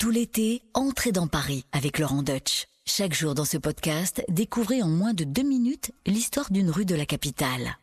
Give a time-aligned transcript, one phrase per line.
[0.00, 2.68] Tout l'été, entrez dans Paris avec Laurent Deutsch.
[2.86, 6.94] Chaque jour dans ce podcast, découvrez en moins de deux minutes l'histoire d'une rue de
[6.94, 7.76] la capitale.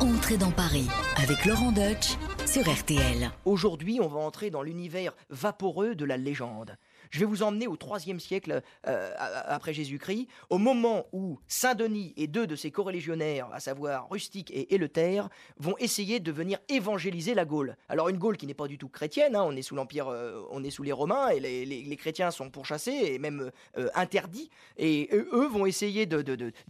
[0.00, 3.30] Entrez dans Paris avec Laurent Deutsch sur RTL.
[3.44, 6.78] Aujourd'hui, on va entrer dans l'univers vaporeux de la légende.
[7.10, 12.26] Je vais vous emmener au IIIe siècle euh, après Jésus-Christ, au moment où Saint-Denis et
[12.26, 15.28] deux de ses corélégionnaires, à savoir Rustique et Éleuther,
[15.58, 17.76] vont essayer de venir évangéliser la Gaule.
[17.88, 20.42] Alors une Gaule qui n'est pas du tout chrétienne, hein, on est sous l'empire, euh,
[20.50, 24.50] on est sous les Romains et les, chrétiens sont pourchassés et même euh, interdits.
[24.78, 26.22] Et eux vont essayer de,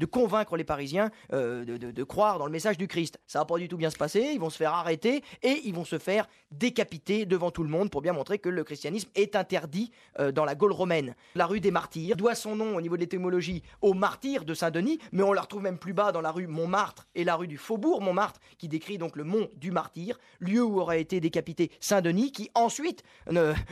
[0.07, 3.21] convaincre les Parisiens de, croire dans le message du Christ.
[3.27, 4.31] Ça va pas du tout bien se passer.
[4.33, 7.91] Ils vont se faire arrêter et ils vont se faire décapiter devant tout le monde
[7.91, 9.93] pour bien montrer que le christianisme est interdit
[10.35, 11.15] dans la Gaule romaine.
[11.35, 14.99] La rue des Martyrs doit son nom au niveau de l'étymologie aux martyrs de Saint-Denis,
[15.13, 17.57] mais on la retrouve même plus bas dans la rue Montmartre et la rue du
[17.57, 22.33] Faubourg Montmartre, qui décrit donc le mont du Martyr, lieu où aurait été décapité Saint-Denis,
[22.33, 23.03] qui ensuite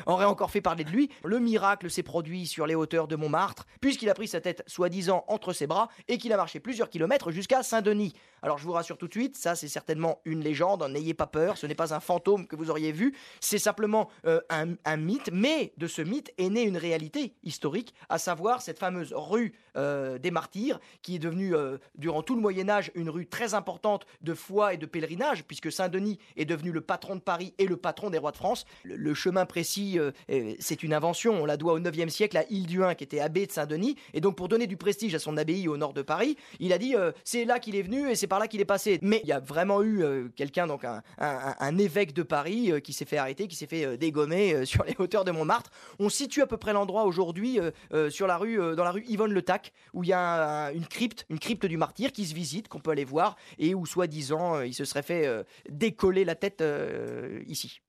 [0.06, 1.10] aurait encore fait parler de lui.
[1.24, 5.24] Le miracle s'est produit sur les hauteurs de Montmartre, puisqu'il a pris sa tête soi-disant
[5.28, 8.14] entre ses bras et qu'il a marché plusieurs kilomètres jusqu'à Saint-Denis.
[8.42, 11.56] Alors je vous rassure tout de suite, ça c'est certainement une légende, n'ayez pas peur,
[11.56, 15.30] ce n'est pas un fantôme que vous auriez vu, c'est simplement euh, un, un mythe,
[15.32, 20.18] mais de ce mythe est né une réalité historique, à savoir cette fameuse rue euh,
[20.18, 24.06] des martyrs, qui est devenue euh, durant tout le Moyen Âge une rue très importante
[24.22, 27.76] de foi et de pèlerinage, puisque Saint-Denis est devenu le patron de Paris et le
[27.76, 28.64] patron des rois de France.
[28.84, 29.98] Le, chemin précis,
[30.58, 33.52] c'est une invention, on la doit au 9e siècle à Hilduin, qui était abbé de
[33.52, 36.72] Saint-Denis, et donc pour donner du prestige à son abbaye au nord de Paris, il
[36.72, 38.98] a dit c'est là qu'il est venu et c'est par là qu'il est passé.
[39.02, 43.18] Mais il y a vraiment eu quelqu'un, donc un, évêque de Paris, qui s'est fait
[43.18, 45.70] arrêter, qui s'est fait dégommer sur les hauteurs de Montmartre.
[45.98, 47.58] On situe à peu près l'endroit aujourd'hui
[48.10, 51.26] sur la rue, dans la rue Yvonne Le Tac, où il y a une crypte,
[51.28, 54.66] une crypte du martyr qui se visite, qu'on peut aller voir, et où soi-disant euh,
[54.66, 57.80] il se serait fait euh, décoller la tête euh, ici.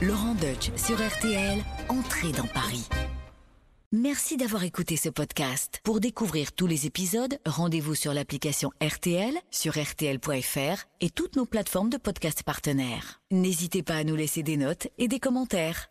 [0.00, 2.88] Laurent Deutsch sur RTL, entrée dans Paris.
[3.94, 5.82] Merci d'avoir écouté ce podcast.
[5.84, 11.90] Pour découvrir tous les épisodes, rendez-vous sur l'application RTL, sur rtl.fr et toutes nos plateformes
[11.90, 13.20] de podcast partenaires.
[13.30, 15.90] N'hésitez pas à nous laisser des notes et des commentaires.